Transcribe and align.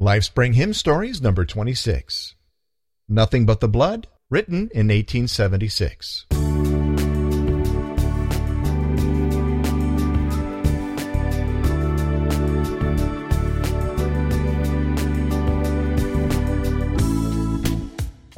Lifespring 0.00 0.54
Hymn 0.54 0.72
Stories, 0.72 1.20
number 1.20 1.44
26. 1.44 2.34
Nothing 3.06 3.44
But 3.44 3.60
the 3.60 3.68
Blood, 3.68 4.06
written 4.30 4.70
in 4.72 4.88
1876. 4.88 6.24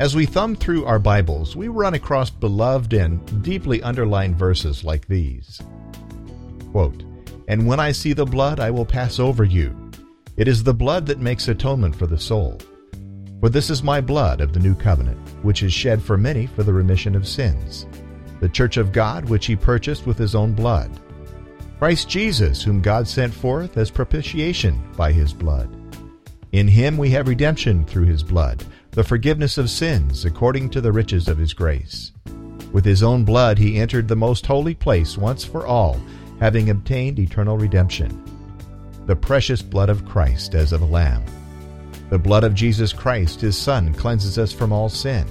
As 0.01 0.17
we 0.17 0.27
thumb 0.27 0.57
through 0.57 0.85
our 0.85 0.99
Bibles, 0.99 1.55
we 1.55 1.69
run 1.69 1.95
across 1.95 2.29
beloved 2.29 2.93
and 2.93 3.41
deeply 3.45 3.81
underlined 3.85 4.37
verses 4.37 4.83
like 4.83 5.07
these. 5.07 5.61
Quote, 6.73 7.05
And 7.47 7.69
when 7.69 7.79
I 7.79 7.93
see 7.93 8.15
the 8.15 8.27
blood, 8.27 8.59
I 8.59 8.73
will 8.73 8.85
pass 8.85 9.21
over 9.21 9.45
you. 9.45 9.82
It 10.37 10.49
is 10.49 10.63
the 10.63 10.75
blood 10.75 11.07
that 11.07 11.21
makes 11.21 11.49
atonement 11.49 11.95
for 11.95 12.07
the 12.07 12.19
soul. 12.19 12.59
For 13.41 13.49
this 13.49 13.71
is 13.71 13.83
my 13.83 14.01
blood 14.01 14.41
of 14.41 14.53
the 14.53 14.61
new 14.61 14.75
covenant, 14.75 15.19
which 15.43 15.63
is 15.63 15.73
shed 15.73 16.01
for 16.03 16.17
many 16.17 16.47
for 16.47 16.63
the 16.63 16.73
remission 16.73 17.15
of 17.15 17.29
sins. 17.29 17.87
The 18.41 18.49
church 18.49 18.77
of 18.77 18.93
God, 18.93 19.29
which 19.29 19.47
he 19.47 19.57
purchased 19.57 20.07
with 20.07 20.17
his 20.17 20.35
own 20.35 20.53
blood. 20.53 20.91
Christ 21.79 22.09
Jesus, 22.09 22.63
whom 22.63 22.81
God 22.81 23.07
sent 23.07 23.35
forth 23.35 23.77
as 23.77 23.91
propitiation 23.91 24.81
by 24.97 25.13
his 25.13 25.33
blood. 25.33 25.69
In 26.53 26.69
him 26.69 26.97
we 26.97 27.11
have 27.11 27.29
redemption 27.29 27.85
through 27.85 28.05
his 28.05 28.23
blood 28.23 28.65
the 28.93 29.03
forgiveness 29.03 29.57
of 29.57 29.71
sins 29.71 30.27
according 30.27 30.69
to 30.69 30.81
the 30.81 30.93
riches 30.93 31.27
of 31.27 31.39
his 31.39 31.55
grace. 31.55 32.13
With 32.73 32.85
his 32.85 33.03
own 33.03 33.25
blood 33.25 33.59
he 33.59 33.79
entered 33.79 34.07
the 34.07 34.17
most 34.17 34.45
holy 34.45 34.75
place 34.75 35.17
once 35.17 35.45
for 35.45 35.67
all, 35.67 35.99
having 36.41 36.69
obtained 36.69 37.19
eternal 37.19 37.57
redemption. 37.57 38.23
The 39.07 39.17
precious 39.17 39.63
blood 39.63 39.89
of 39.89 40.05
Christ 40.05 40.55
as 40.55 40.73
of 40.73 40.83
a 40.83 40.87
lamb. 40.87 41.25
The 42.11 42.19
blood 42.19 42.45
of 42.45 42.55
Jesus 42.55 42.93
Christ, 42.93 43.41
his 43.41 43.57
Son, 43.57 43.93
cleanses 43.95 44.39
us 44.39 44.53
from 44.53 44.73
all 44.73 44.89
sin. 44.89 45.27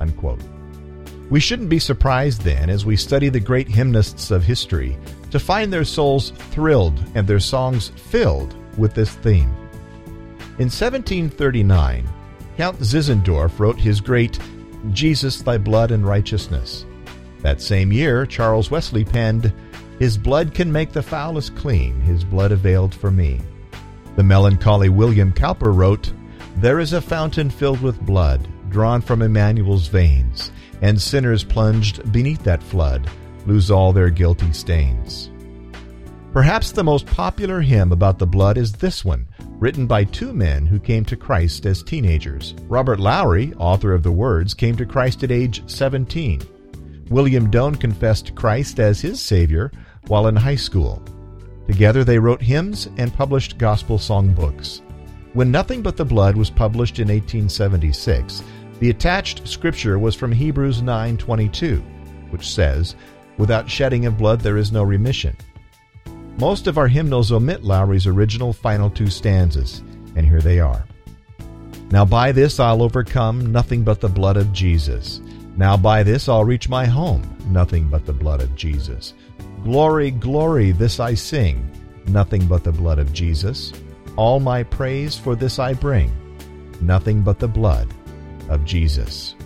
Unquote. 0.00 0.40
We 1.30 1.40
shouldn't 1.40 1.68
be 1.68 1.78
surprised 1.78 2.42
then, 2.42 2.68
as 2.68 2.84
we 2.84 2.96
study 2.96 3.28
the 3.28 3.40
great 3.40 3.68
hymnists 3.68 4.30
of 4.30 4.42
history, 4.44 4.98
to 5.30 5.38
find 5.38 5.72
their 5.72 5.84
souls 5.84 6.30
thrilled 6.50 7.02
and 7.14 7.26
their 7.26 7.40
songs 7.40 7.88
filled 7.88 8.54
with 8.76 8.94
this 8.94 9.14
theme. 9.14 9.54
In 10.58 10.68
1739, 10.68 12.06
Count 12.56 12.78
Zinzendorf 12.80 13.58
wrote 13.58 13.78
his 13.78 14.00
great 14.00 14.38
Jesus, 14.90 15.40
Thy 15.40 15.56
Blood 15.56 15.90
and 15.90 16.06
Righteousness. 16.06 16.84
That 17.40 17.62
same 17.62 17.92
year, 17.92 18.26
Charles 18.26 18.70
Wesley 18.70 19.04
penned, 19.04 19.52
His 20.02 20.18
blood 20.18 20.52
can 20.52 20.72
make 20.72 20.90
the 20.90 21.00
foulest 21.00 21.54
clean, 21.54 22.00
His 22.00 22.24
blood 22.24 22.50
availed 22.50 22.92
for 22.92 23.12
me. 23.12 23.40
The 24.16 24.24
melancholy 24.24 24.88
William 24.88 25.32
Cowper 25.32 25.70
wrote, 25.72 26.12
There 26.56 26.80
is 26.80 26.92
a 26.92 27.00
fountain 27.00 27.48
filled 27.48 27.80
with 27.80 28.04
blood, 28.04 28.48
drawn 28.68 29.00
from 29.00 29.22
Emmanuel's 29.22 29.86
veins, 29.86 30.50
and 30.80 31.00
sinners 31.00 31.44
plunged 31.44 32.10
beneath 32.10 32.42
that 32.42 32.64
flood 32.64 33.08
lose 33.46 33.70
all 33.70 33.92
their 33.92 34.10
guilty 34.10 34.52
stains. 34.52 35.30
Perhaps 36.32 36.72
the 36.72 36.82
most 36.82 37.06
popular 37.06 37.60
hymn 37.60 37.92
about 37.92 38.18
the 38.18 38.26
blood 38.26 38.58
is 38.58 38.72
this 38.72 39.04
one, 39.04 39.28
written 39.60 39.86
by 39.86 40.02
two 40.02 40.32
men 40.32 40.66
who 40.66 40.80
came 40.80 41.04
to 41.04 41.16
Christ 41.16 41.64
as 41.64 41.80
teenagers. 41.80 42.56
Robert 42.66 42.98
Lowry, 42.98 43.54
author 43.56 43.92
of 43.92 44.02
the 44.02 44.10
words, 44.10 44.52
came 44.52 44.74
to 44.78 44.84
Christ 44.84 45.22
at 45.22 45.30
age 45.30 45.62
17. 45.70 46.42
William 47.08 47.50
Doane 47.50 47.78
confessed 47.78 48.34
Christ 48.34 48.80
as 48.80 49.02
his 49.02 49.20
Savior 49.20 49.70
while 50.06 50.26
in 50.26 50.36
high 50.36 50.56
school. 50.56 51.02
Together 51.66 52.04
they 52.04 52.18
wrote 52.18 52.42
hymns 52.42 52.88
and 52.98 53.14
published 53.14 53.58
gospel 53.58 53.98
song 53.98 54.32
books. 54.32 54.82
When 55.32 55.50
Nothing 55.50 55.80
But 55.80 55.96
the 55.96 56.04
Blood 56.04 56.36
was 56.36 56.50
published 56.50 56.98
in 56.98 57.08
1876, 57.08 58.42
the 58.80 58.90
attached 58.90 59.46
scripture 59.46 59.98
was 59.98 60.14
from 60.14 60.32
Hebrews 60.32 60.82
9:22, 60.82 61.82
which 62.30 62.50
says, 62.52 62.96
"Without 63.38 63.70
shedding 63.70 64.06
of 64.06 64.18
blood 64.18 64.40
there 64.40 64.58
is 64.58 64.72
no 64.72 64.82
remission." 64.82 65.36
Most 66.38 66.66
of 66.66 66.78
our 66.78 66.88
hymnals 66.88 67.30
omit 67.30 67.62
Lowry's 67.62 68.06
original 68.06 68.52
final 68.52 68.90
two 68.90 69.08
stanzas, 69.08 69.82
and 70.16 70.26
here 70.26 70.40
they 70.40 70.60
are. 70.60 70.84
Now 71.90 72.04
by 72.04 72.32
this 72.32 72.58
I'll 72.58 72.82
overcome, 72.82 73.52
nothing 73.52 73.84
but 73.84 74.00
the 74.00 74.08
blood 74.08 74.36
of 74.36 74.52
Jesus. 74.52 75.20
Now 75.56 75.76
by 75.76 76.02
this 76.02 76.28
I'll 76.28 76.44
reach 76.44 76.68
my 76.68 76.86
home, 76.86 77.22
nothing 77.50 77.88
but 77.88 78.06
the 78.06 78.12
blood 78.12 78.40
of 78.40 78.56
Jesus. 78.56 79.14
Glory, 79.64 80.10
glory, 80.10 80.72
this 80.72 80.98
I 80.98 81.14
sing, 81.14 81.70
nothing 82.08 82.46
but 82.46 82.64
the 82.64 82.72
blood 82.72 82.98
of 82.98 83.12
Jesus. 83.12 83.72
All 84.16 84.40
my 84.40 84.64
praise 84.64 85.16
for 85.16 85.36
this 85.36 85.60
I 85.60 85.72
bring, 85.72 86.10
nothing 86.80 87.22
but 87.22 87.38
the 87.38 87.46
blood 87.46 87.86
of 88.48 88.64
Jesus. 88.64 89.36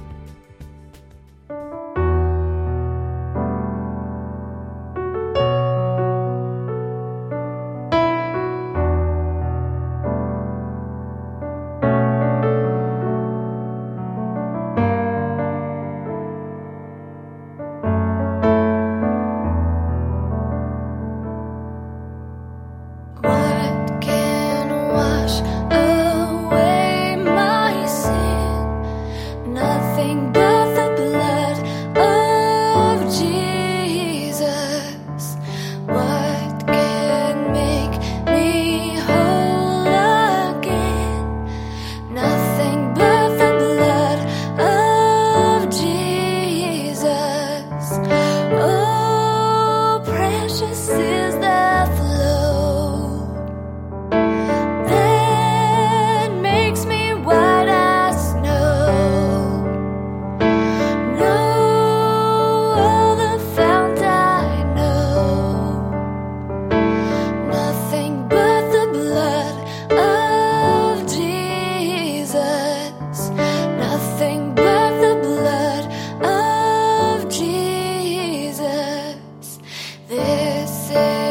say. 80.86 81.25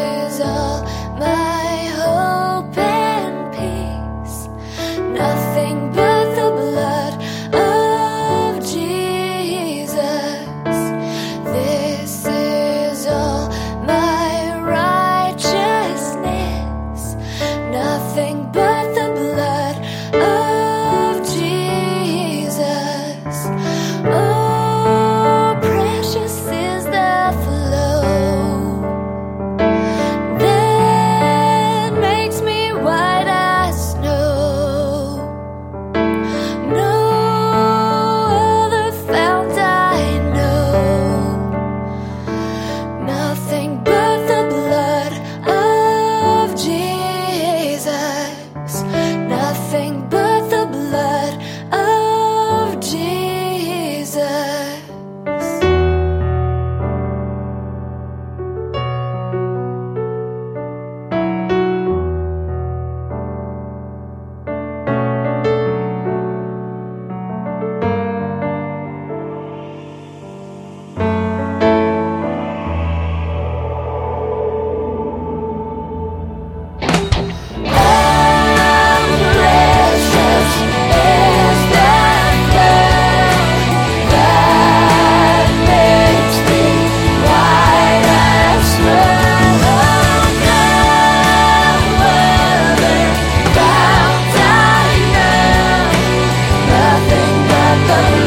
더 97.88 98.25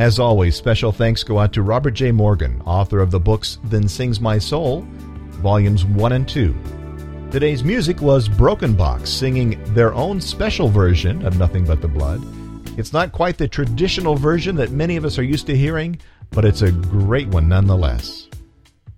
As 0.00 0.18
always, 0.18 0.56
special 0.56 0.92
thanks 0.92 1.22
go 1.22 1.38
out 1.38 1.52
to 1.52 1.60
Robert 1.60 1.90
J. 1.90 2.10
Morgan, 2.10 2.62
author 2.62 3.00
of 3.00 3.10
the 3.10 3.20
books 3.20 3.58
Then 3.64 3.86
Sings 3.86 4.18
My 4.18 4.38
Soul, 4.38 4.86
volumes 5.42 5.84
1 5.84 6.12
and 6.12 6.26
2. 6.26 7.28
Today's 7.30 7.62
music 7.62 8.00
was 8.00 8.26
Broken 8.26 8.72
Box 8.72 9.10
singing 9.10 9.62
their 9.74 9.92
own 9.92 10.18
special 10.18 10.70
version 10.70 11.26
of 11.26 11.36
Nothing 11.36 11.66
But 11.66 11.82
the 11.82 11.88
Blood. 11.88 12.22
It's 12.78 12.94
not 12.94 13.12
quite 13.12 13.36
the 13.36 13.46
traditional 13.46 14.16
version 14.16 14.56
that 14.56 14.70
many 14.70 14.96
of 14.96 15.04
us 15.04 15.18
are 15.18 15.22
used 15.22 15.46
to 15.48 15.54
hearing, 15.54 16.00
but 16.30 16.46
it's 16.46 16.62
a 16.62 16.72
great 16.72 17.28
one 17.28 17.46
nonetheless. 17.46 18.26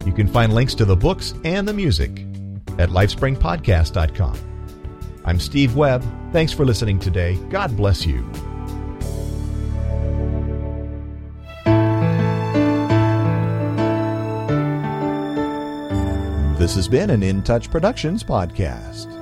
You 0.07 0.13
can 0.13 0.29
find 0.29 0.55
links 0.55 0.77
to 0.77 0.85
the 0.85 0.95
books 0.95 1.35
and 1.43 1.67
the 1.67 1.73
music 1.73 2.21
at 2.79 2.91
lifespringpodcast.com. 2.91 4.39
I'm 5.25 5.41
Steve 5.41 5.75
Webb. 5.75 6.05
Thanks 6.33 6.53
for 6.53 6.65
listening 6.65 7.01
today. 7.01 7.35
God 7.51 7.77
bless 7.77 8.07
you. 8.07 8.25
This 16.63 16.77
has 16.77 16.87
been 16.87 17.11
an 17.11 17.25
In 17.25 17.43
Touch 17.43 17.69
Productions 17.69 18.23
podcast. 18.23 19.22